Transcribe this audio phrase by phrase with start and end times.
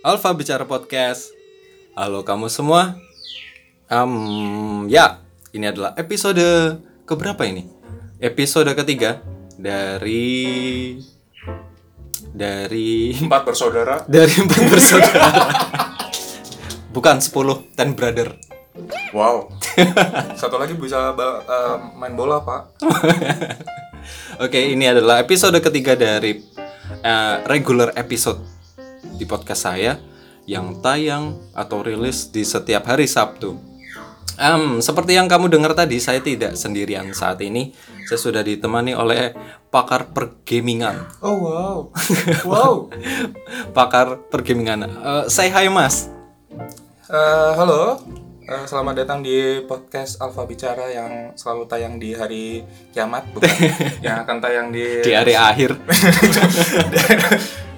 [0.00, 1.28] Alfa Bicara Podcast.
[1.92, 2.96] Halo kamu semua.
[3.92, 5.20] Um, ya,
[5.52, 6.40] ini adalah episode
[7.04, 7.68] keberapa ini?
[8.16, 9.20] Episode ketiga
[9.60, 10.96] dari
[12.32, 14.00] dari Empat bersaudara.
[14.08, 15.28] dari empat bersaudara.
[16.96, 18.40] Bukan 10 ten brother.
[19.12, 19.52] Wow.
[20.40, 22.72] Satu lagi bisa eh, main bola pak.
[24.48, 26.40] Oke, ini adalah episode ketiga dari
[27.04, 28.59] eh, regular episode
[29.20, 30.00] di podcast saya
[30.48, 33.60] yang tayang atau rilis di setiap hari Sabtu.
[34.40, 37.76] Em, seperti yang kamu dengar tadi, saya tidak sendirian saat ini.
[38.08, 39.36] Saya sudah ditemani oleh
[39.68, 40.96] pakar pergamingan.
[41.20, 41.76] Oh wow.
[42.48, 42.74] Wow.
[43.76, 44.88] pakar pergamingan.
[44.88, 46.08] Eh, say hi Mas.
[47.12, 48.00] Eh, halo.
[48.50, 52.64] Eh, selamat datang di podcast Alfa Bicara yang selalu tayang di hari
[52.96, 53.46] kiamat, bukan?
[54.06, 55.76] yang akan tayang di Di hari akhir.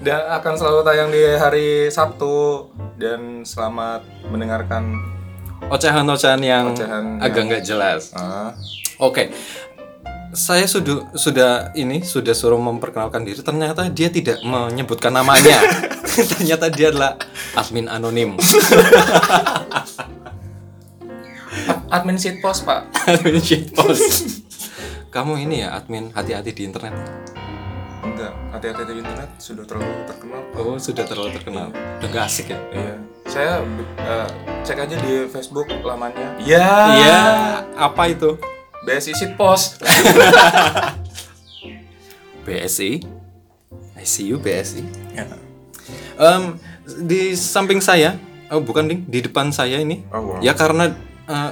[0.03, 2.67] dan akan selalu tayang di hari Sabtu
[2.99, 4.99] dan selamat mendengarkan
[5.71, 8.11] Ocehan-ocehan yang Ocehan agak yang- nggak jelas.
[8.11, 8.51] ah,
[8.99, 9.31] Oke.
[10.35, 13.39] Saya sudah sudah ini sudah suruh memperkenalkan diri.
[13.39, 15.55] Ternyata dia tidak menyebutkan namanya.
[16.35, 17.15] Ternyata dia adalah
[17.55, 18.35] admin anonim.
[21.95, 22.91] admin post pak.
[23.07, 24.43] admin shitpost.
[25.13, 26.91] Kamu ini ya admin hati-hati di internet.
[28.23, 30.41] Enggak, hati-hati di internet sudah terlalu terkenal.
[30.55, 31.67] Oh sudah terlalu terkenal.
[31.75, 32.59] Udah gak asik ya?
[32.71, 32.95] Iya,
[33.27, 33.53] saya
[33.99, 34.27] eh,
[34.63, 36.31] cek aja di Facebook lamanya.
[36.39, 36.71] Iya.
[37.03, 37.19] Iya.
[37.75, 38.39] Apa itu?
[38.87, 39.83] BSI Sit Post.
[42.47, 43.03] BSI.
[43.99, 44.87] I see you BSI.
[45.11, 45.27] ya.
[46.15, 46.55] Em,
[47.03, 48.15] di samping saya,
[48.47, 49.99] oh bukan ding, di depan saya ini.
[50.15, 50.39] Oh, wow.
[50.39, 50.95] Ya karena
[51.27, 51.51] eh,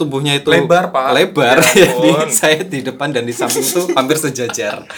[0.00, 1.12] tubuhnya itu Lebar, Pak.
[1.12, 1.60] Lebar.
[1.76, 4.88] Ya Jadi saya di depan dan di samping itu hampir sejajar.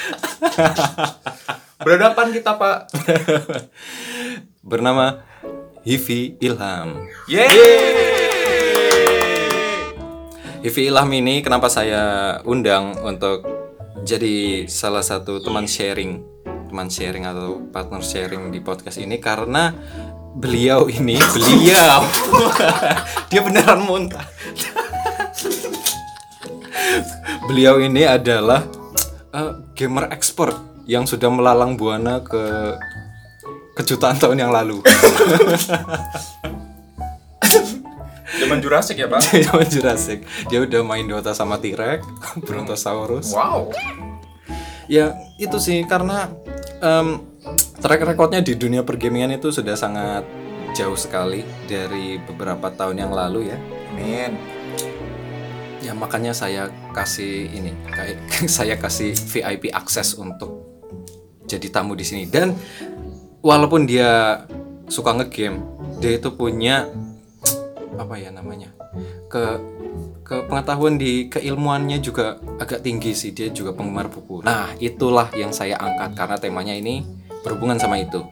[1.85, 2.79] Berhadapan kita, Pak.
[4.71, 5.27] Bernama
[5.83, 7.11] Hivi Ilham.
[7.27, 7.51] Yeay.
[10.63, 13.43] Hivi Ilham ini kenapa saya undang untuk
[14.07, 16.23] jadi salah satu teman sharing,
[16.71, 19.75] teman sharing atau partner sharing di podcast ini karena
[20.33, 22.01] beliau ini beliau
[23.29, 24.25] dia beneran muntah.
[27.49, 28.65] Beliau ini adalah
[29.33, 32.75] eh, gamer expert yang sudah melalang buana ke
[33.79, 34.83] kejutaan tahun yang lalu.
[38.33, 39.23] Zaman Jurassic ya, Pak.
[39.49, 40.25] Zaman Jurassic.
[40.49, 42.03] Dia udah main Dota sama T-Rex,
[42.43, 43.31] Brontosaurus.
[43.31, 43.71] Wow.
[44.91, 46.29] Ya itu sih karena
[46.83, 47.23] em,
[47.79, 50.27] track recordnya di dunia pergamingan itu sudah sangat
[50.75, 53.59] jauh sekali dari beberapa tahun yang lalu ya.
[53.95, 54.62] Amin.
[55.83, 58.19] Ya makanya saya kasih ini kayak
[58.63, 60.63] saya kasih VIP akses untuk
[61.51, 62.55] jadi tamu di sini dan
[63.43, 64.43] walaupun dia
[64.89, 65.61] suka ngegame,
[65.99, 66.89] dia itu punya
[67.99, 68.73] apa ya namanya
[69.29, 69.61] ke
[70.23, 74.41] ke pengetahuan di keilmuannya juga agak tinggi sih dia juga penggemar buku.
[74.41, 77.05] Nah itulah yang saya angkat karena temanya ini
[77.45, 78.25] berhubungan sama itu.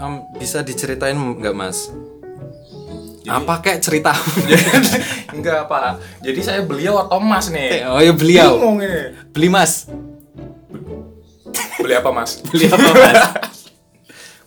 [0.00, 1.92] Em, bisa diceritain nggak mas?
[3.28, 4.10] Apa kayak cerita?
[5.36, 6.02] Enggak, Pak.
[6.22, 7.86] Jadi saya beliau atau Mas nih?
[7.86, 8.78] oh ya beliau, Bingung
[9.30, 9.86] beli mas.
[11.78, 12.40] Beli apa, Mas?
[12.50, 13.20] Beli apa mas?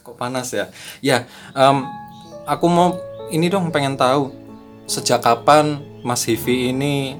[0.03, 0.71] Kok panas ya?
[1.03, 1.77] Ya, em,
[2.47, 2.95] aku mau
[3.33, 4.31] ini dong pengen tahu
[4.85, 7.17] sejak kapan Mas Hivi ini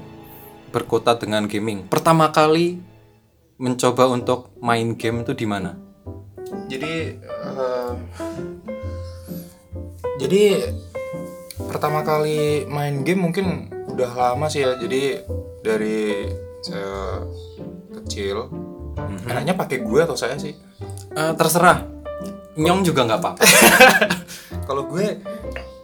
[0.70, 1.84] berkutat dengan gaming.
[1.90, 2.78] Pertama kali
[3.58, 5.74] mencoba untuk main game itu di mana?
[6.70, 7.92] Jadi eh,
[10.16, 10.42] jadi
[11.58, 13.46] pertama kali main game mungkin
[13.88, 14.76] udah lama sih ya.
[14.76, 15.20] Jadi
[15.60, 16.28] dari
[16.60, 17.24] saya
[17.94, 18.50] kecil
[19.24, 20.52] enaknya pakai gue atau saya sih?
[21.12, 21.82] Eh, terserah.
[22.56, 23.44] Nyong juga nggak apa-apa.
[24.68, 25.20] Kalau gue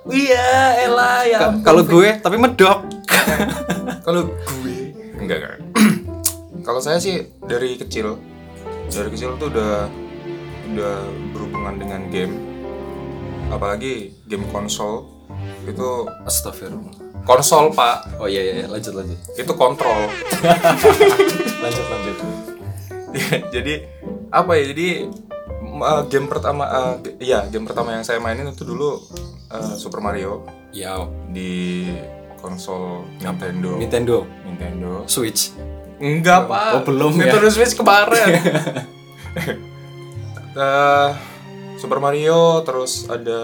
[0.02, 0.48] Iya,
[0.82, 1.38] Ella ya.
[1.38, 2.82] Ka- Kalau gue tapi medok.
[4.06, 5.54] Kalau gue enggak enggak.
[6.66, 8.18] Kalau saya sih dari kecil
[8.88, 9.86] dari kecil tuh udah
[10.74, 10.96] udah
[11.30, 12.34] berhubungan dengan game.
[13.48, 15.06] Apalagi game konsol
[15.62, 15.88] itu
[16.22, 16.94] Astagfirullah.
[17.22, 18.66] konsol pak Oh iya iya iya.
[18.66, 19.18] lanjut lanjut.
[19.32, 20.10] itu kontrol
[21.62, 22.16] Lanjut lanjut.
[23.54, 23.74] jadi
[24.28, 24.86] apa ya jadi
[25.74, 28.98] uh, game pertama uh, iya game pertama yang saya mainin itu dulu
[29.48, 30.42] uh, Super Mario
[30.72, 30.96] Ya,
[31.28, 31.84] di
[32.38, 35.52] konsol Nintendo Nintendo Nintendo Switch.
[35.98, 37.28] enggak pak Oh, belum ya?
[37.28, 38.28] Nintendo Switch kemarin
[40.52, 41.08] Eh,
[41.76, 43.40] Super Mario terus ada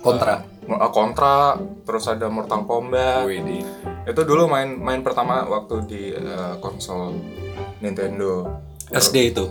[0.00, 0.42] Kontra.
[0.42, 1.54] uh, Contra
[1.86, 3.62] terus ada Mortal Kombat Widih.
[4.06, 7.14] itu dulu main main pertama waktu di uh, konsol
[7.78, 8.46] Nintendo
[8.90, 9.46] SD itu.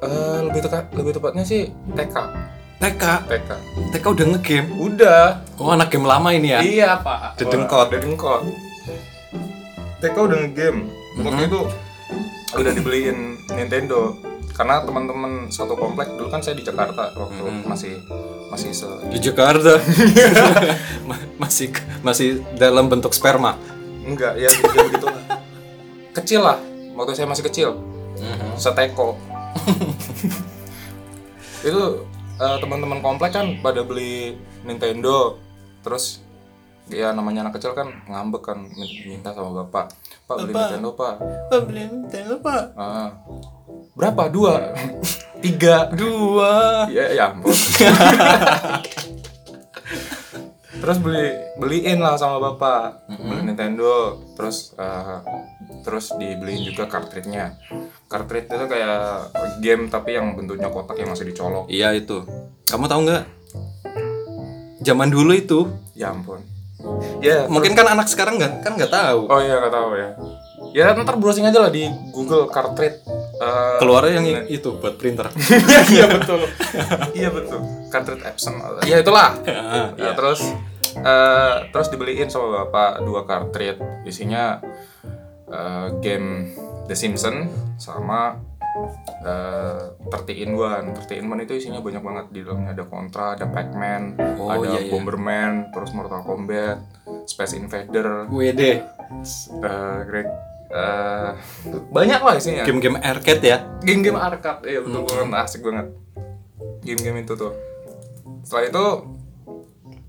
[0.00, 2.16] Eh, lebih tepat lebih tepatnya sih TK
[2.80, 3.04] TK.
[3.28, 3.50] TK.
[3.92, 4.68] TK udah ngegame.
[4.80, 5.44] Udah.
[5.60, 6.64] Oh, anak game lama ini ya.
[6.64, 7.36] Iya pak.
[7.36, 7.92] Dedengkot.
[7.92, 8.40] Dedengkot.
[10.00, 10.88] TK udah ngegame.
[11.20, 11.60] Waktu itu
[12.56, 14.16] udah dibeliin Nintendo.
[14.60, 17.96] Karena teman-teman satu komplek dulu kan saya di Jakarta waktu masih
[18.52, 19.80] masih se Di Jakarta.
[21.08, 21.72] Ma- masih
[22.04, 23.56] masih dalam bentuk sperma.
[24.04, 25.24] enggak ya gitu gitu lah.
[26.12, 26.60] Kecil lah.
[26.92, 27.72] Waktu saya masih kecil.
[28.60, 29.16] Seteko.
[31.64, 31.82] itu
[32.36, 34.36] eh, teman-teman komplek kan pada beli
[34.68, 35.40] Nintendo.
[35.80, 36.20] Terus
[36.92, 39.88] ya namanya anak kecil kan ngambek kan min- minta sama bapak
[40.26, 41.14] pak beli Nintendo pak
[41.64, 42.64] Beli Nintendo, Pak.
[42.74, 43.08] Ah.
[43.94, 44.28] Berapa?
[44.32, 44.54] Dua.
[45.44, 45.88] Tiga.
[45.92, 46.84] Dua.
[46.92, 47.50] ya ya ampun.
[50.80, 53.08] Terus beli beliin lah sama bapak.
[53.08, 55.18] Beli Nintendo terus eh,
[55.84, 57.56] terus dibeliin juga cartridge-nya
[58.10, 59.30] cartridge itu kayak
[59.62, 61.70] game tapi yang bentuknya kotak yang masih dicolok.
[61.70, 62.26] Iya itu.
[62.66, 63.24] Kamu tahu nggak?
[64.82, 66.42] Zaman dulu itu, ya ampun.
[67.22, 69.28] Ya mungkin kan anak sekarang nggak kan nggak tahu.
[69.28, 70.10] oh iya nggak tahu ya
[70.70, 73.00] ya ntar browsing aja lah di Google cartridge
[73.40, 75.32] Eh, Keluarnya yang itu buat printer.
[75.88, 76.44] iya betul.
[77.16, 77.64] Iya betul.
[77.88, 78.60] Cartridge Epson.
[78.84, 79.32] Ya itulah.
[79.48, 80.44] Ah, Ya, terus
[80.92, 83.80] eh, terus dibeliin sama bapak dua cartridge.
[84.04, 84.60] Isinya
[85.48, 86.52] eh, game
[86.84, 87.48] The Simpsons
[87.80, 88.36] sama
[89.24, 92.24] eh 30 in 1 30 in 1 itu isinya banyak banget.
[92.36, 94.92] Di dalamnya ada Contra, ada Pac-Man, Oh, ada iya, iya.
[94.92, 96.76] Bomberman, terus Mortal Kombat,
[97.24, 98.84] Space Invader, WD.
[100.04, 101.30] Greg- eh,
[101.90, 102.64] banyak lah isinya.
[102.64, 103.58] Game-game arcade ya.
[103.82, 105.86] Game-game arcade, iya betul banget, asik banget.
[106.86, 107.52] Game-game itu tuh.
[108.46, 108.86] Setelah itu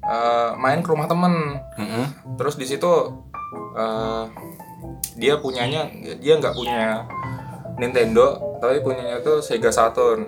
[0.06, 2.06] eh, main ke rumah temen, Mm-mm.
[2.38, 2.90] terus di situ
[3.76, 4.24] eh,
[5.18, 7.04] dia punyanya dia nggak punya
[7.76, 10.24] Nintendo, tapi punyanya tuh Sega Saturn.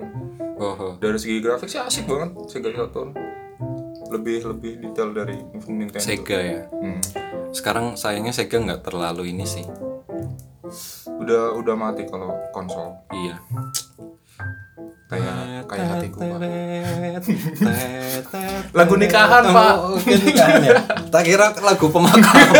[0.54, 0.92] Oh, oh.
[1.02, 3.10] Dari segi grafik sih asik banget Sega Saturn.
[4.10, 5.98] Lebih lebih detail dari Nintendo.
[5.98, 6.60] Sega ya.
[6.70, 7.02] Hmm.
[7.50, 9.66] Sekarang sayangnya Sega nggak terlalu ini sih.
[11.24, 12.92] Udah udah mati kalau konsol.
[13.08, 13.40] Iya.
[15.08, 16.18] Kayak kayak hatiku.
[16.20, 16.36] Pak.
[18.76, 19.74] Lagu nikahan, Pak.
[20.04, 20.84] Nikahan ya.
[21.08, 22.44] Tak kira lagu pemakaman.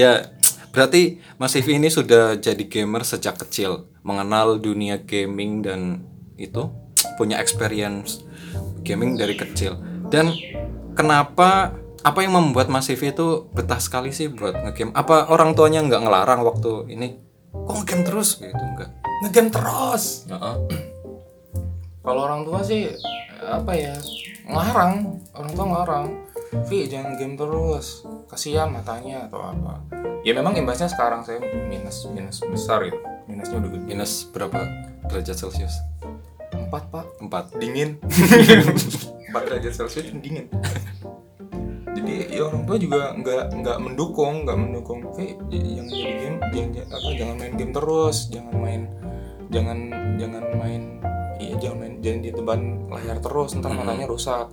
[0.00, 0.28] ya,
[0.74, 6.04] berarti Mas Ivi ini sudah jadi gamer sejak kecil, mengenal dunia gaming dan
[6.36, 6.68] itu
[7.16, 8.26] punya experience
[8.82, 9.78] gaming dari kecil.
[10.10, 10.34] Dan
[10.98, 11.72] kenapa
[12.04, 14.92] apa yang membuat Mas Ivi itu betah sekali sih buat ngegame?
[14.92, 17.16] Apa orang tuanya nggak ngelarang waktu ini?
[17.50, 18.92] Kok ngegame terus gitu enggak?
[19.24, 20.28] Ngegame terus.
[20.28, 20.56] Heeh.
[22.04, 22.92] Kalau orang tua sih
[23.40, 23.96] apa ya
[24.44, 26.06] ngelarang orang tua ngelarang
[26.68, 29.84] Vi jangan game terus kasihan matanya atau apa
[30.22, 32.96] ya memang imbasnya sekarang saya minus minus besar gitu
[33.28, 34.60] minusnya udah gede Minus berapa
[35.08, 35.76] derajat Celcius?
[36.54, 37.60] empat pak 4.
[37.60, 37.98] dingin
[39.34, 40.46] empat derajat celcius dingin
[42.04, 46.12] jadi ya orang tua juga nggak nggak mendukung nggak mendukung Vi jangan jadi
[46.52, 48.82] game jangan apa jangan main game terus jangan main
[49.48, 49.78] jangan
[50.20, 50.82] jangan main
[51.40, 52.60] iya jangan main jangan di depan
[52.92, 54.46] layar terus ntar matanya rusak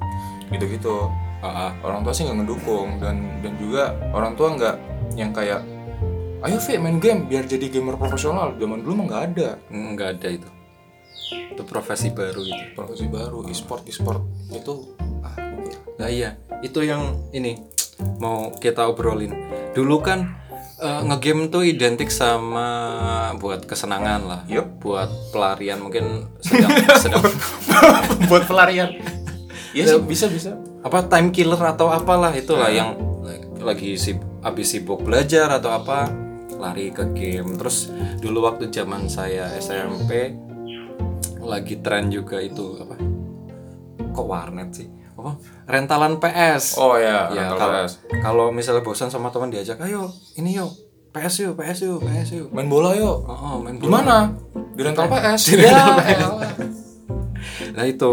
[0.49, 0.95] gitu gitu
[1.41, 1.71] Ah, ah.
[1.81, 4.75] orang tua sih nggak ngedukung dan dan juga orang tua nggak
[5.17, 5.65] yang kayak
[6.45, 10.27] ayo Vi main game biar jadi gamer profesional zaman dulu mah nggak ada Enggak ada
[10.37, 10.49] itu.
[11.57, 12.77] Itu profesi baru itu.
[12.77, 14.21] profesi baru e-sport e-sport
[14.53, 14.73] itu.
[16.01, 16.33] Nah iya,
[16.65, 17.61] itu yang ini
[18.17, 19.37] mau kita obrolin.
[19.77, 20.41] Dulu kan
[20.81, 24.41] eh, ngegame tuh identik sama buat kesenangan lah.
[24.49, 24.81] Yup.
[24.81, 26.73] Buat pelarian mungkin sedang
[27.05, 27.21] sedang
[28.25, 28.89] buat pelarian
[29.71, 30.51] Iya sih bisa bisa
[30.83, 32.97] apa time killer atau apalah itulah yang
[33.61, 36.09] lagi sib habis sibuk belajar atau apa
[36.57, 40.33] lari ke game terus dulu waktu zaman saya SMP
[41.39, 42.97] lagi tren juga itu apa
[44.11, 44.89] kok warnet sih
[45.21, 45.31] apa?
[45.69, 47.91] Rentalan PS oh ya, ya rental kalau PS.
[48.19, 50.73] kalau misalnya bosan sama teman diajak ayo ini yuk
[51.11, 52.47] PS yuk PS yuk PS yuk.
[52.55, 53.27] Main bola yuk.
[53.27, 53.99] Oh, oh, main di bola.
[53.99, 54.17] mana
[54.71, 56.75] di rental PS Di rental Ya, PS.
[57.75, 58.11] Nah itu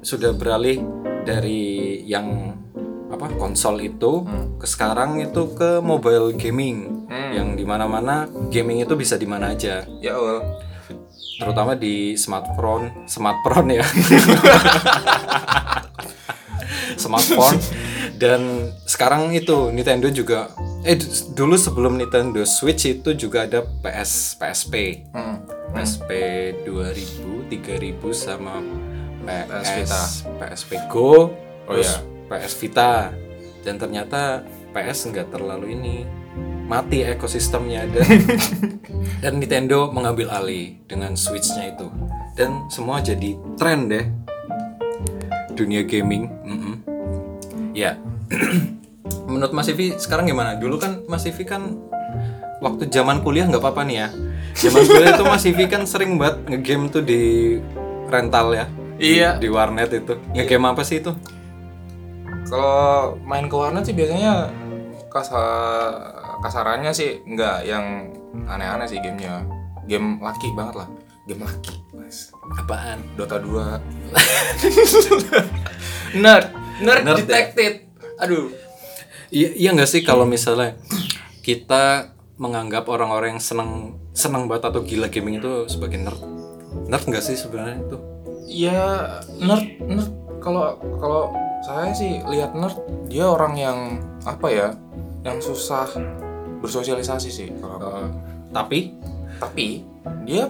[0.00, 0.80] sudah beralih
[1.28, 2.56] dari yang
[3.12, 4.24] apa konsol itu
[4.56, 7.06] ke sekarang itu ke mobile gaming.
[7.12, 9.84] Yang di mana-mana gaming itu bisa di mana aja.
[10.00, 10.40] Ya Allah
[11.34, 13.84] terutama di smartphone smartphone ya
[17.04, 17.60] smartphone
[18.22, 20.48] dan sekarang itu Nintendo juga
[20.82, 20.96] eh
[21.32, 25.36] dulu sebelum Nintendo Switch itu juga ada PS PSP hmm.
[25.74, 26.10] PSP
[26.62, 28.62] 2000, 3000 sama
[29.24, 30.02] PS, PS Vita.
[30.38, 31.32] PSP Go,
[31.64, 31.98] Oh, terus iya.
[32.30, 33.10] PS Vita.
[33.64, 36.04] Dan ternyata PS nggak terlalu ini
[36.64, 38.06] mati ekosistemnya dan
[39.24, 41.88] dan Nintendo mengambil alih dengan Switch-nya itu.
[42.34, 44.02] dan semua jadi tren deh
[45.54, 46.63] dunia gaming Mm-mm.
[47.74, 47.98] Ya
[49.30, 51.76] menurut Mas Ivi sekarang gimana dulu kan Mas Ivi kan
[52.62, 54.08] waktu zaman kuliah nggak apa-apa nih ya
[54.56, 57.58] zaman kuliah itu Mas Ivi kan sering banget ngegame tuh di
[58.08, 59.42] rental ya Iya.
[59.42, 61.10] di warnet itu ngegame apa sih itu
[62.44, 64.46] Kalau main ke warnet sih biasanya
[65.10, 65.42] kasar
[66.38, 68.12] kasarannya sih nggak yang
[68.46, 69.42] aneh-aneh sih gamenya.
[69.90, 70.88] Game laki banget lah.
[71.26, 71.74] Game laki.
[71.96, 72.30] Mas.
[72.60, 73.80] apaan Dota 2.
[76.22, 76.52] nerd,
[76.82, 77.22] nerd, Nerd ya?
[77.22, 77.72] detected.
[78.18, 78.50] Aduh.
[79.34, 80.78] Iya iya nggak sih kalau misalnya
[81.42, 86.18] kita menganggap orang-orang yang seneng seneng banget atau gila gaming itu sebagai nerd
[86.86, 87.98] nerd nggak sih sebenarnya itu
[88.44, 90.10] Ya nerd, nerd.
[90.38, 91.32] Kalau kalau
[91.64, 92.76] saya sih lihat nerd
[93.08, 93.78] dia orang yang
[94.22, 94.68] apa ya?
[95.24, 95.88] Yang susah
[96.60, 98.08] bersosialisasi sih kalau aku.
[98.48, 98.96] tapi
[99.36, 99.84] tapi
[100.24, 100.48] dia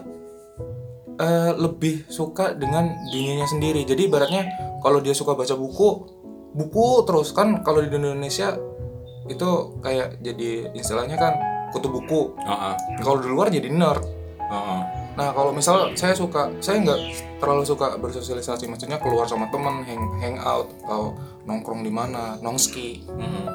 [1.19, 4.47] eh, lebih suka dengan dunianya sendiri jadi ibaratnya
[4.79, 6.14] kalau dia suka baca buku
[6.55, 8.55] buku terus kan kalau di Indonesia
[9.27, 9.51] itu
[9.83, 11.35] kayak jadi istilahnya kan
[11.75, 14.05] kutu buku Heeh, kalau di luar jadi nerd
[14.39, 14.81] heeh.
[15.19, 17.01] nah kalau misal saya suka saya nggak
[17.43, 23.47] terlalu suka bersosialisasi maksudnya keluar sama temen hang hangout atau nongkrong di mana nongski Mm-mm.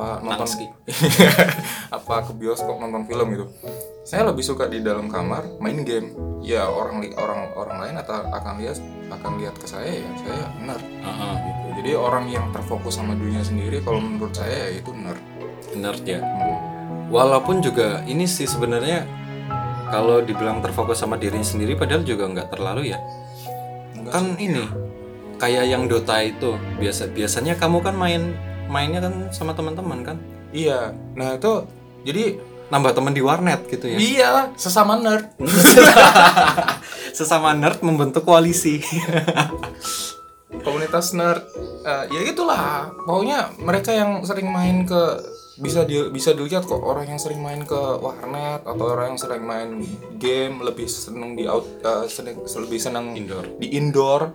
[0.00, 0.66] Apa nonton Nangski.
[1.96, 3.46] apa ke bioskop nonton film gitu.
[4.08, 6.16] Saya lebih suka di dalam kamar main game.
[6.40, 8.80] Ya orang orang orang lain atau akan lihat
[9.12, 10.84] akan lihat ke saya ya saya nerd.
[11.44, 11.66] Gitu.
[11.84, 15.22] Jadi orang yang terfokus sama dunia sendiri kalau menurut saya ya itu nerd.
[15.76, 16.20] Nerd ya.
[16.24, 16.58] Hmm.
[17.10, 19.02] walaupun juga ini sih sebenarnya
[19.90, 22.98] kalau dibilang terfokus sama dirinya sendiri padahal juga nggak terlalu ya.
[23.98, 24.64] Enggak kan ini
[25.42, 28.38] kayak yang Dota itu biasa biasanya kamu kan main
[28.70, 30.16] mainnya kan sama teman-teman kan?
[30.54, 30.94] Iya.
[31.18, 31.66] Nah itu
[32.06, 32.38] jadi
[32.70, 33.98] nambah teman di warnet gitu ya?
[33.98, 35.26] Iya sesama nerd.
[37.18, 38.78] Sesama nerd membentuk koalisi.
[40.62, 41.42] Komunitas nerd.
[41.82, 45.18] Eh, ya itulah pokoknya mereka yang sering main ke
[45.60, 49.44] bisa di, bisa dilihat kok orang yang sering main ke warnet atau orang yang sering
[49.44, 49.84] main
[50.16, 53.44] game lebih seneng di out eh, seneng- lebih seneng Indoor.
[53.58, 54.30] di indoor.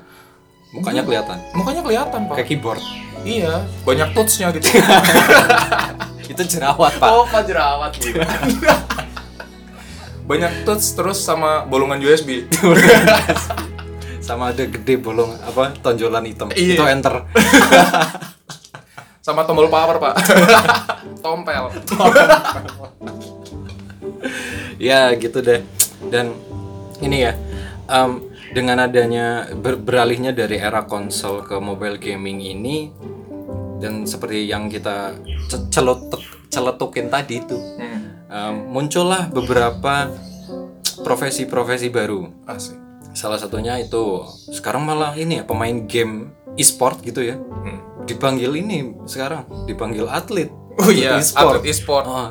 [0.76, 1.40] Mukanya kelihatan.
[1.56, 2.36] Mukanya kelihatan pak.
[2.36, 2.84] Kayak keyboard
[3.26, 3.66] iya.
[3.82, 4.70] Banyak touchnya gitu.
[6.32, 7.10] Itu jerawat pak.
[7.10, 7.92] Oh pak jerawat
[10.26, 12.50] banyak touch terus sama bolongan USB
[14.26, 16.50] sama ada gede bolong apa tonjolan hitam.
[16.50, 16.82] Iya.
[16.82, 17.30] itu enter.
[19.22, 20.18] Sama tombol power pak.
[21.22, 21.70] Tompel.
[24.82, 25.62] Ya gitu deh.
[26.10, 26.34] Dan
[27.06, 27.38] ini ya
[27.86, 32.88] em, dengan adanya ber- beralihnya dari era konsol ke mobile gaming ini
[33.84, 35.12] dan seperti yang kita
[35.52, 38.32] ce- celutuk celetukin tadi itu hmm.
[38.32, 40.08] em, muncullah beberapa
[41.04, 42.32] profesi-profesi baru.
[42.48, 42.80] Asik.
[43.12, 44.24] Salah satunya itu
[44.56, 47.36] sekarang malah ini ya pemain game e-sport gitu ya.
[47.36, 47.84] Hmm.
[48.06, 51.58] dipanggil ini sekarang dipanggil atlet oh iya e-sport.
[51.58, 52.06] atlet e-sport.
[52.06, 52.30] Oh,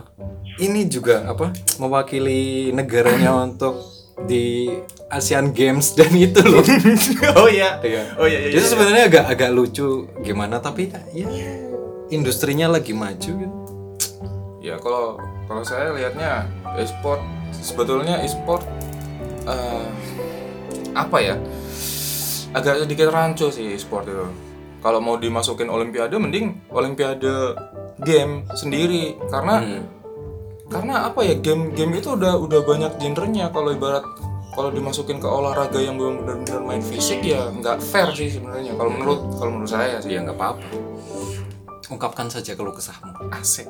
[0.63, 1.51] ini juga apa
[1.83, 3.83] mewakili negaranya untuk
[4.31, 4.71] di
[5.15, 6.61] Asian Games dan itu loh.
[7.41, 8.03] oh iya Iya.
[8.19, 8.69] oh iya iya, Itu iya.
[8.69, 9.89] sebenarnya agak agak lucu
[10.21, 11.27] gimana tapi ya
[12.09, 13.57] industrinya lagi maju gitu.
[14.61, 17.21] Ya kalau kalau saya lihatnya e-sport
[17.55, 18.65] sebetulnya e-sport
[19.45, 19.87] eh,
[20.93, 21.37] apa ya
[22.51, 24.27] agak sedikit rancu sih e-sport itu.
[24.79, 27.57] Kalau mau dimasukin olimpiade mending olimpiade
[28.01, 29.85] game sendiri karena Hmm.
[30.65, 34.03] karena apa ya game-game itu udah udah banyak genrenya kalau ibarat
[34.55, 38.89] kalau dimasukin ke olahraga yang belum benar-benar main fisik ya nggak fair sih sebenarnya kalau
[38.89, 40.67] menurut kalau menurut saya sih Ya nggak apa-apa.
[41.85, 43.13] Ungkapkan saja kalau kesahmu.
[43.31, 43.69] asik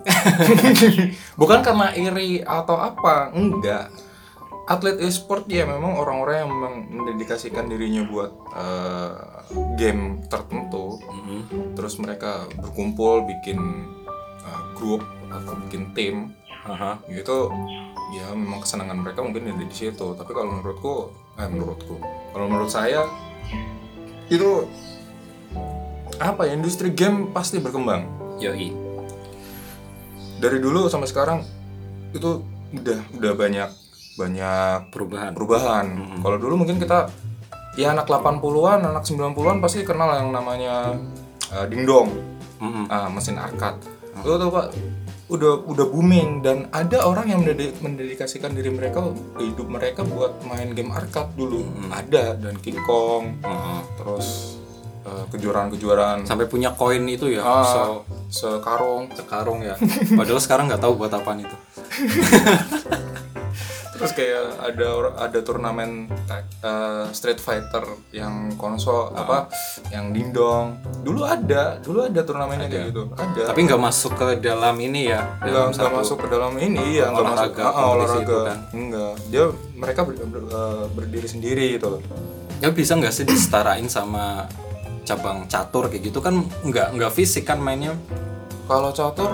[1.41, 3.91] bukan karena iri atau apa enggak
[4.65, 9.13] atlet e-sport ya memang orang-orang yang memang mendedikasikan dirinya buat eh,
[9.75, 11.75] game tertentu Mhm.
[11.75, 13.59] terus mereka berkumpul bikin
[14.41, 16.15] eh, grup atau bikin tim
[16.65, 16.97] Aha.
[17.07, 17.53] gitu
[18.11, 20.95] ya memang kesenangan mereka mungkin ada di situ tapi kalau menurutku
[21.35, 21.97] eh menurutku
[22.31, 23.05] kalau menurut saya
[24.27, 24.65] itu
[26.17, 28.07] apa ya industri game pasti berkembang
[28.39, 28.71] Yoi.
[30.39, 31.41] dari dulu sampai sekarang
[32.11, 32.41] itu
[32.73, 33.71] udah udah banyak
[34.15, 35.31] banyak Perubahan.
[35.35, 35.87] perubahan.
[36.23, 37.11] Kalau dulu mungkin kita
[37.75, 40.95] ya anak 80-an, anak 90-an pasti kenal yang namanya
[41.51, 42.15] uh, dingdong,
[42.63, 42.87] Mhm.
[42.87, 43.83] ah, mesin arcade.
[44.15, 44.67] Itu tuh Pak
[45.27, 49.01] udah udah booming dan ada orang yang mendedi- mendedikasikan diri mereka
[49.37, 51.65] hidup mereka buat main game arcade dulu.
[51.89, 53.79] Ada dan King Kong, Mhm.
[53.97, 54.61] terus
[55.03, 57.41] uh, kejuaraan-kejuaraan Sampai punya koin itu ya.
[57.41, 57.83] ah, So,
[58.31, 59.77] sekarung sekarung ya.
[60.11, 61.57] Padahal sekarang nggak tahu buat apaan itu.
[64.05, 66.13] terus kayak ada ada turnamen
[66.61, 69.49] eh, Street Fighter yang konsol apa
[69.89, 70.77] yang dingdong.
[71.01, 73.09] Dulu ada dulu ada turnamennya kayak gitu.
[73.17, 73.49] Ada.
[73.49, 75.25] Tapi nggak masuk ke dalam ini ya.
[75.41, 77.51] nggak nggak masuk ke dalam ini ya nggak masuk.
[77.57, 78.21] ah, kompetisi olahraga.
[78.21, 78.59] itu kan.
[78.77, 79.13] enggak.
[79.33, 82.01] Dia mereka ber- ber- eh, berdiri sendiri gitu loh.
[82.61, 84.45] Ya bisa nggak sih disetarain sama
[85.09, 86.21] cabang catur kayak gitu?
[86.21, 87.97] Kan nggak nggak fisik kan mainnya.
[88.69, 89.33] Kalau catur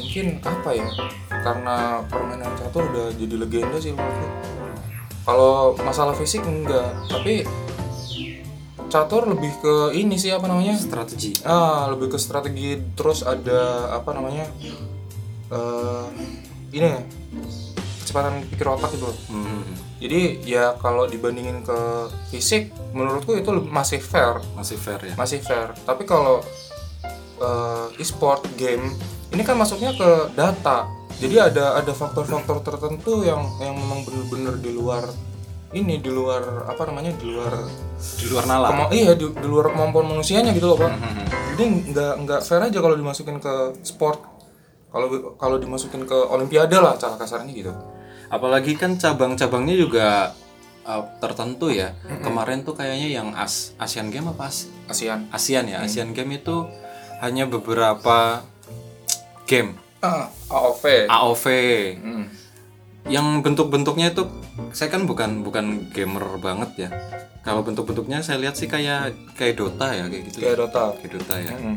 [0.00, 0.88] mungkin apa ya?
[1.44, 4.28] Karena permainan catur udah jadi legenda sih menurutku.
[5.24, 7.44] Kalau masalah fisik enggak, tapi
[8.88, 10.76] catur lebih ke ini sih apa namanya?
[10.80, 11.36] Strategi.
[11.44, 14.48] Ah, lebih ke strategi terus ada apa namanya?
[15.44, 16.06] eh
[16.72, 16.88] ini
[18.00, 19.18] kecepatan pikir otak gitu loh.
[19.28, 19.62] Hmm,
[20.00, 21.78] Jadi ya kalau dibandingin ke
[22.28, 25.14] fisik menurutku itu masih fair masih fair ya.
[25.16, 26.44] masih fair tapi kalau
[27.40, 28.92] eh, e-sport game
[29.32, 30.84] ini kan masuknya ke data
[31.16, 35.04] jadi ada ada faktor-faktor tertentu yang yang memang bener-bener di luar
[35.70, 37.54] ini di luar apa namanya di luar
[37.98, 38.70] Di luar nalar.
[38.70, 40.90] kema- iya di, di luar kemampuan manusianya gitu loh pak.
[40.92, 44.20] Hmm, jadi nggak nggak fair aja kalau dimasukin ke sport
[44.92, 47.72] kalau kalau dimasukin ke olimpiade lah cara kasarnya gitu.
[48.28, 50.06] Apalagi kan cabang-cabangnya juga
[50.84, 51.90] uh, tertentu ya.
[52.20, 55.82] Kemarin tuh kayaknya yang As Asian Game apa As- ASEAN ASEAN ya.
[55.82, 56.66] Asian Game itu
[57.18, 58.46] hanya beberapa
[59.44, 61.44] game ah AOV AOV
[61.96, 62.24] Hmm.
[63.08, 64.28] yang bentuk-bentuknya itu
[64.70, 66.90] saya kan bukan bukan gamer banget ya.
[67.40, 70.36] Kalau bentuk-bentuknya saya lihat sih kayak kayak Dota ya kayak gitu.
[70.40, 71.52] kayak Dota Kayak Dota ya.
[71.52, 71.76] Hmm.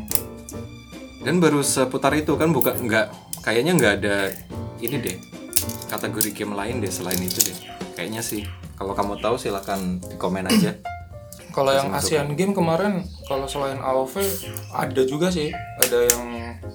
[1.20, 4.16] Dan baru seputar itu kan bukan nggak kayaknya nggak ada
[4.78, 5.16] ini deh
[5.88, 7.58] kategori game lain deh selain itu deh.
[7.92, 8.44] Kayaknya sih.
[8.78, 10.72] Kalau kamu tahu silakan di komen aja.
[11.50, 14.14] Kalau yang Asian Game kemarin, kalau selain AOV
[14.70, 15.50] ada juga sih,
[15.88, 16.24] ada yang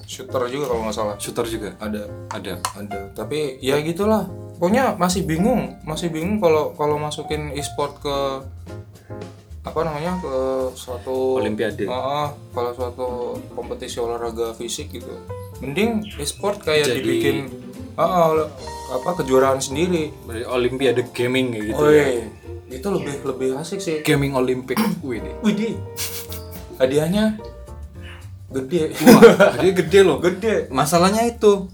[0.03, 1.15] shooter juga kalau nggak salah.
[1.15, 2.53] Shooter juga Ada, ada.
[2.74, 3.00] ada.
[3.13, 4.25] Tapi ya gitulah.
[4.58, 8.17] Pokoknya masih bingung, masih bingung kalau kalau masukin e-sport ke
[9.63, 10.36] apa namanya ke
[10.74, 11.88] suatu Olimpiade.
[11.88, 13.07] Ah, kalau suatu
[13.53, 15.14] kompetisi olahraga fisik gitu.
[15.59, 17.38] Mending e-sport kayak Jadi- dibikin
[17.96, 18.51] oleh-
[18.92, 20.11] apa kejuaraan sendiri.
[20.48, 21.79] Olimpiade gaming kayak gitu.
[21.79, 22.05] Oh ya.
[22.05, 22.24] iya,
[22.70, 23.98] itu lebih lebih asik sih.
[24.01, 24.75] Gaming Olimpik.
[25.01, 25.35] Wih deh.
[25.42, 25.75] Widih.
[26.75, 27.40] Hadiahnya
[28.53, 28.94] gede.
[28.94, 30.18] Wah, dia gede loh.
[30.18, 30.70] gede.
[30.70, 31.68] Masalahnya itu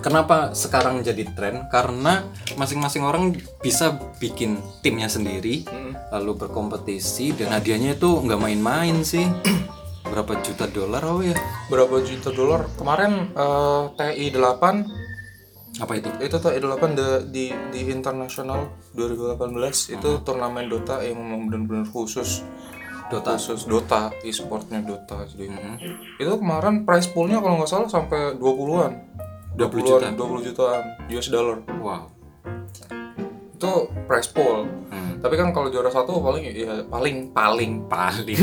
[0.00, 1.66] kenapa sekarang jadi tren?
[1.68, 5.66] Karena masing-masing orang bisa bikin timnya sendiri,
[6.08, 9.26] lalu berkompetisi dan hadiahnya itu nggak main-main sih.
[10.06, 11.34] Berapa juta dolar oh ya?
[11.66, 12.70] Berapa juta dolar?
[12.78, 15.04] Kemarin eh, TI 8
[15.76, 16.08] Apa itu?
[16.22, 19.50] itu TI 8 de- di di internasional 2018
[19.92, 22.46] itu turnamen Dota yang benar-benar khusus
[23.08, 23.34] Dota.
[23.34, 25.46] khusus Dota e-sportnya Dota jadi
[26.16, 28.92] itu kemarin prize poolnya kalau nggak salah sampai 20-an
[29.54, 32.12] 20 20-an, 20 jutaan US dollar Wow.
[33.52, 33.72] itu
[34.04, 35.16] prize pool Hmm.
[35.18, 38.36] tapi kan kalau juara satu paling ya paling paling Paling.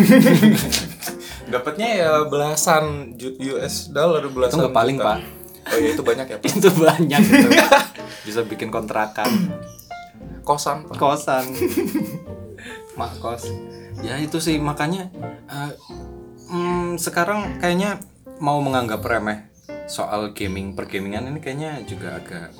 [1.54, 5.06] dapatnya ya belasan US dollar itu belasan nggak paling juta.
[5.06, 5.18] pak.
[5.64, 6.50] oh iya itu banyak ya Pak.
[6.58, 7.50] itu banyak itu.
[8.26, 9.30] Bisa bikin kontrakan.
[10.42, 10.98] kosan Pak.
[10.98, 11.46] kosan
[12.94, 13.48] mak kos
[14.02, 14.58] ya itu sih.
[14.58, 15.12] Makanya
[15.52, 15.72] eh,
[16.50, 18.02] hmm, sekarang kayaknya
[18.42, 19.54] mau menganggap remeh
[19.86, 22.56] soal gaming pergamingan ini kayaknya juga agak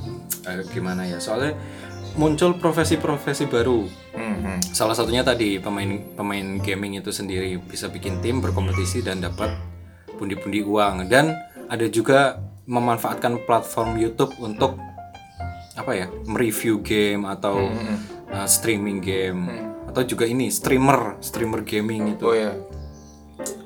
[0.46, 1.18] agak gimana ya?
[1.18, 1.58] Soalnya
[2.20, 3.90] muncul profesi-profesi baru.
[4.14, 4.62] Mhm.
[4.78, 9.50] salah satunya tadi pemain pemain gaming itu sendiri bisa bikin tim berkompetisi dan dapat
[10.22, 11.10] pundi-pundi uang.
[11.10, 11.34] Dan
[11.66, 12.38] ada juga
[12.70, 14.78] memanfaatkan platform YouTube untuk
[15.74, 17.74] apa ya mereview game atau
[18.30, 22.26] uh, streaming game atau juga ini streamer streamer gaming itu.
[22.26, 22.58] Oh ya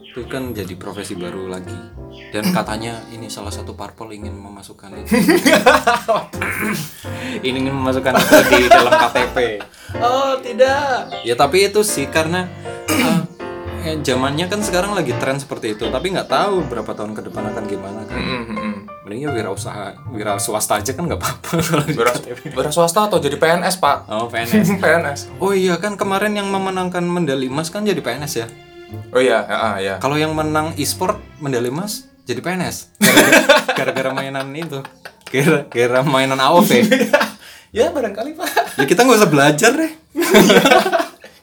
[0.03, 1.79] itu kan jadi profesi baru lagi.
[2.35, 5.15] Dan katanya ini salah satu parpol ingin memasukkan itu.
[7.47, 9.37] Ini ingin memasukkan itu di dalam KTP
[10.03, 11.23] oh tidak.
[11.23, 12.51] Ya tapi itu sih karena
[13.87, 17.47] eh, zamannya kan sekarang lagi tren seperti itu tapi nggak tahu berapa tahun ke depan
[17.47, 18.19] akan gimana kan.
[18.19, 18.73] Mhm.
[19.07, 21.49] mendingnya wirausaha wira swasta aja kan nggak apa-apa.
[22.19, 22.51] KTP.
[22.51, 24.03] beras swasta atau jadi PNS pak?
[24.11, 28.47] Oh PNS PNS oh iya kan kemarin yang memenangkan medali emas kan jadi PNS ya?
[29.11, 29.95] Oh iya ya, ah, ya.
[29.97, 33.47] kalau yang menang e-sport medali emas jadi PNS Gara-gara-
[33.79, 34.83] gara-gara mainan itu.
[35.27, 36.71] Gara-gara mainan AOV
[37.69, 38.79] ya barangkali pak.
[38.79, 39.91] Ya kita nggak usah belajar deh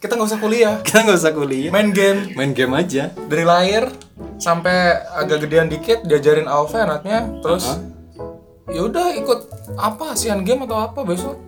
[0.05, 0.75] kita nggak usah kuliah.
[0.85, 1.71] Kita nggak usah kuliah.
[1.73, 2.37] Main game.
[2.37, 3.09] Main game aja.
[3.17, 3.89] Dari lahir
[4.37, 7.81] sampai agak gedean dikit diajarin AOV anaknya terus
[8.67, 9.41] ya udah ikut
[9.75, 11.39] apa Asian Game atau apa besok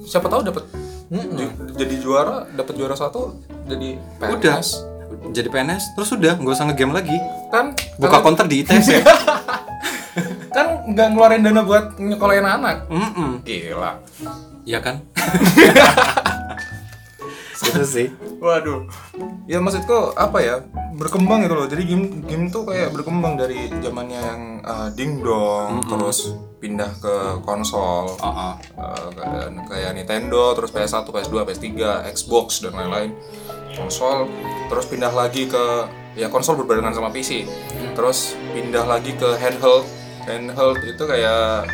[0.00, 0.64] siapa tahu dapat
[1.10, 4.32] ju- jadi juara dapat juara satu jadi PNS.
[4.38, 4.56] udah.
[5.28, 7.16] Jadi PNS terus udah nggak usah ngegame lagi.
[7.50, 9.00] Kan buka counter di ITS ya.
[10.56, 12.88] Kan nggak ngeluarin dana buat nyekolahin anak.
[12.88, 13.44] Mm-mm.
[13.44, 13.92] Gila.
[14.68, 15.00] ya kan
[17.68, 18.86] gitu sih Waduh.
[19.50, 20.56] Ya maksudku apa ya?
[20.94, 21.66] Berkembang gitu loh.
[21.66, 28.14] Jadi game game tuh kayak berkembang dari zamannya yang uh, dingdong terus pindah ke konsol.
[28.14, 28.54] oh, oh.
[28.78, 31.66] Uh, kayak, kayak Nintendo, terus PS1, PS2, PS3,
[32.14, 33.10] Xbox dan lain-lain.
[33.74, 34.30] Konsol,
[34.70, 35.64] terus pindah lagi ke
[36.18, 37.46] ya konsol berbarengan sama PC.
[37.94, 39.86] Terus pindah lagi ke handheld.
[40.26, 41.66] Handheld itu kayak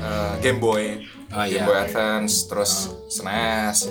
[0.00, 1.66] uh, Game Boy, Oh, Game iya.
[1.66, 3.86] Boy Advance, terus SNES.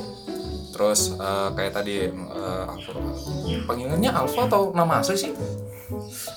[0.80, 2.96] Terus uh, kayak tadi uh, Alpha-
[3.68, 5.32] panggilannya Alpha atau nama asli sih?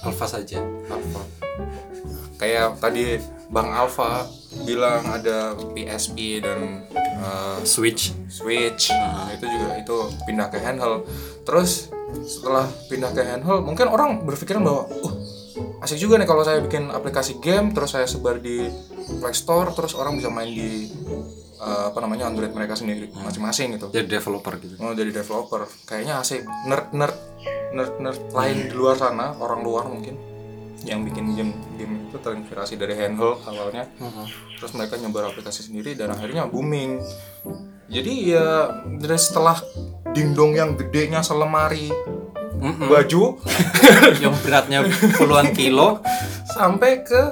[0.02, 0.58] Alpha saja
[0.90, 1.22] Alpha.
[2.42, 3.22] Kayak tadi
[3.54, 4.26] Bang Alpha
[4.66, 6.90] bilang ada PSP dan
[7.22, 11.06] uh, Switch Switch Nah, itu juga itu pindah ke handheld
[11.46, 11.92] terus
[12.26, 15.14] setelah pindah ke handheld mungkin orang berpikiran bahwa uh
[15.82, 18.70] asik juga nih kalau saya bikin aplikasi game terus saya sebar di
[19.18, 20.86] Play Store terus orang bisa main di
[21.62, 23.86] uh, apa namanya Android mereka sendiri masing-masing gitu.
[23.94, 24.74] Jadi developer gitu.
[24.82, 25.64] Mau jadi developer.
[25.86, 26.42] Kayaknya asik.
[26.66, 27.16] Nerd nerd
[27.72, 30.18] nerd nerd lain di luar sana orang luar mungkin
[30.82, 33.86] yang bikin game game itu terinspirasi dari handheld awalnya.
[34.58, 36.98] Terus mereka nyebar aplikasi sendiri dan akhirnya booming.
[37.86, 39.62] Jadi ya dari setelah
[40.10, 41.92] dingdong yang gedenya selemari
[42.62, 42.86] Mm-mm.
[42.86, 43.42] baju
[44.22, 44.86] yang beratnya
[45.18, 45.98] puluhan kilo
[46.46, 47.22] sampai ke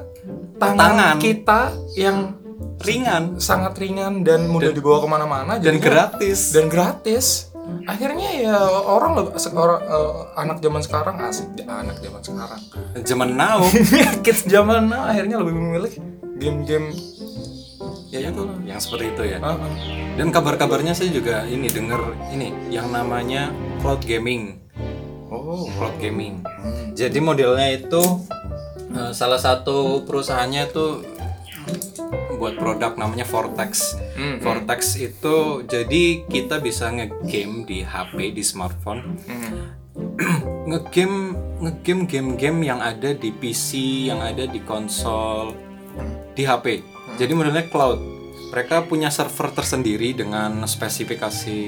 [0.58, 1.14] tangan, Tangan.
[1.22, 1.60] kita
[1.94, 2.39] yang
[2.80, 3.36] ringan.
[3.40, 6.52] Sangat ringan dan mudah dibawa ke mana-mana dan gratis.
[6.52, 7.50] dan gratis.
[7.86, 9.82] Akhirnya ya orang lebih sekarang
[10.34, 12.60] anak zaman sekarang asik anak zaman sekarang.
[13.04, 13.60] Zaman now.
[14.24, 15.92] Kids zaman now akhirnya lebih memilih
[16.40, 16.88] game-game
[18.10, 19.38] ya itu lah yang seperti itu ya.
[19.38, 19.72] Ah, ah.
[20.18, 22.00] dan kabar-kabarnya saya juga ini denger
[22.34, 24.58] ini yang namanya cloud gaming.
[25.30, 25.70] Oh.
[25.78, 26.42] Cloud gaming.
[26.42, 26.90] Hmm.
[26.98, 28.02] jadi modelnya itu
[28.90, 30.86] eh, salah satu perusahaannya itu
[32.40, 34.00] buat produk namanya Vortex.
[34.16, 39.20] Hmm, Vortex itu jadi kita bisa ngegame di HP di smartphone.
[39.28, 39.76] Hmm.
[40.72, 45.52] ngegame ngegame game-game yang ada di PC yang ada di konsol
[46.32, 46.80] di HP
[47.20, 48.00] jadi modelnya cloud.
[48.50, 51.58] Mereka punya server tersendiri dengan spesifikasi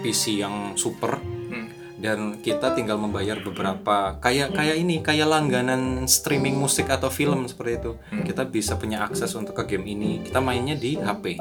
[0.00, 1.20] PC yang super.
[1.20, 1.69] Hmm.
[2.00, 7.84] Dan kita tinggal membayar beberapa kayak kayak ini kayak langganan streaming musik atau film seperti
[7.84, 7.92] itu.
[8.24, 10.24] Kita bisa punya akses untuk ke game ini.
[10.24, 11.38] Kita mainnya di HP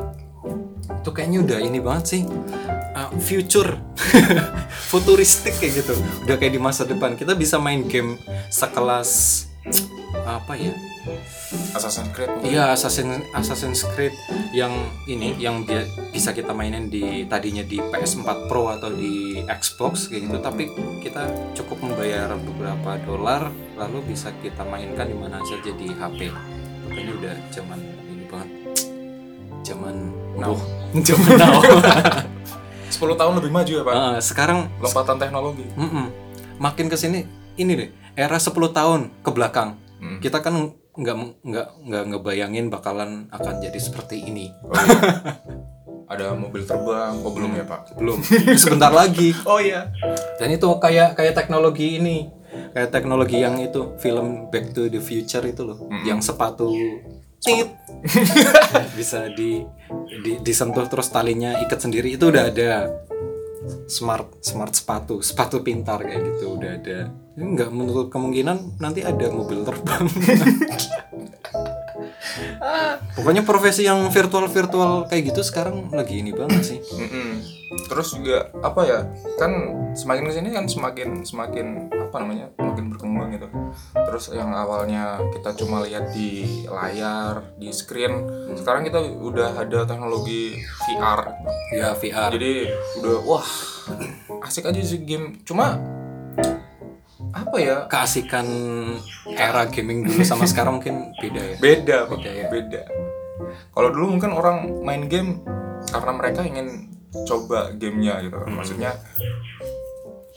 [0.99, 2.21] itu kayaknya udah ini banget sih.
[2.93, 3.79] Uh, future.
[4.91, 5.93] Futuristik kayak gitu.
[6.27, 7.15] Udah kayak di masa depan.
[7.15, 8.19] Kita bisa main game
[8.51, 9.45] sekelas
[10.27, 10.73] apa ya
[11.73, 12.29] Assassin's Creed.
[12.43, 14.13] Iya Assassin Assassin's Creed
[14.51, 14.71] yang
[15.07, 20.29] ini yang dia bisa kita mainin di tadinya di PS4 Pro atau di Xbox kayak
[20.29, 20.69] gitu tapi
[21.01, 26.29] kita cukup membayar beberapa dolar lalu bisa kita mainkan di mana saja di HP.
[26.85, 27.79] Pokoknya udah zaman
[28.11, 28.49] ini banget.
[29.63, 29.95] Zaman
[30.37, 30.55] now.
[31.07, 31.61] zaman now.
[32.89, 36.09] 10 tahun lebih maju ya pak Eh, sekarang lompatan teknologi mm-mm,
[36.57, 37.21] makin ke sini
[37.55, 39.77] ini deh era 10 tahun ke belakang.
[39.99, 40.19] Hmm.
[40.23, 44.51] Kita kan nggak nggak nggak ngebayangin bakalan akan jadi seperti ini.
[44.63, 44.99] Oh, iya.
[46.09, 47.93] ada mobil terbang oh belum ya pak?
[47.93, 48.17] Belum.
[48.57, 49.31] Sebentar lagi.
[49.49, 49.93] Oh iya.
[50.41, 52.33] Dan itu kayak kayak teknologi ini.
[52.73, 55.85] Kayak teknologi yang itu film Back to the Future itu loh.
[56.01, 56.73] Yang sepatu
[57.39, 57.69] tit.
[58.97, 59.61] Bisa di,
[60.25, 62.17] di disentuh terus talinya ikat sendiri.
[62.17, 62.89] Itu udah ada
[63.87, 66.99] smart smart sepatu sepatu pintar kayak gitu udah ada.
[67.35, 70.05] Ini nggak menutup kemungkinan nanti ada mobil terbang.
[73.15, 76.79] Pokoknya profesi yang virtual virtual kayak gitu sekarang lagi ini banget sih.
[77.69, 78.99] Terus juga apa ya
[79.37, 79.51] kan
[79.93, 81.67] semakin ke sini kan semakin semakin
[82.09, 83.47] apa namanya semakin berkembang gitu.
[83.93, 88.25] Terus yang awalnya kita cuma lihat di layar di screen
[88.57, 90.57] sekarang kita udah ada teknologi
[90.89, 91.37] VR
[91.69, 93.49] ya VR jadi udah wah
[94.45, 95.45] asik aja sih game.
[95.45, 95.77] Cuma
[97.29, 97.85] apa ya?
[97.85, 98.47] Keasikan
[99.29, 101.55] era gaming dulu sama sekarang mungkin beda ya.
[101.61, 101.97] Beda.
[102.09, 102.47] Beda ya?
[102.49, 102.81] beda.
[103.69, 105.45] Kalau dulu mungkin orang main game
[105.93, 106.88] karena mereka ingin
[107.25, 108.37] coba gamenya gitu.
[108.49, 108.91] Maksudnya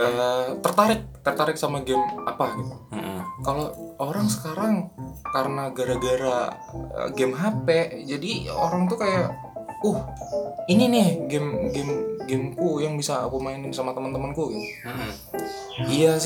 [0.00, 2.74] eh, tertarik tertarik sama game apa gitu.
[2.90, 3.20] Mm-mm.
[3.46, 3.70] kalau
[4.02, 4.90] orang sekarang
[5.30, 6.38] karena gara-gara
[6.74, 7.68] eh, game HP
[8.08, 9.30] jadi orang tuh kayak
[9.82, 9.98] uh
[10.70, 11.92] ini nih game game
[12.26, 14.50] gameku yang bisa aku mainin sama teman-temanku.
[14.50, 15.10] Gitu Mm-mm.
[15.90, 16.16] iya